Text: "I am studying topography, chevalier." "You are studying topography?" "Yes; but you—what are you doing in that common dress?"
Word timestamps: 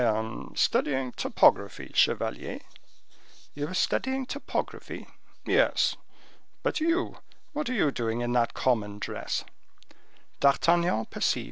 "I 0.01 0.17
am 0.17 0.55
studying 0.55 1.11
topography, 1.11 1.91
chevalier." 1.93 2.61
"You 3.53 3.67
are 3.67 3.73
studying 3.75 4.25
topography?" 4.25 5.05
"Yes; 5.45 5.95
but 6.63 6.79
you—what 6.79 7.69
are 7.69 7.73
you 7.73 7.91
doing 7.91 8.21
in 8.21 8.31
that 8.31 8.55
common 8.55 8.97
dress?" 8.97 9.43